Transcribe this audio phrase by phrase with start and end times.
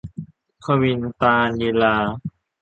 [0.65, 1.95] ควินตานิลลา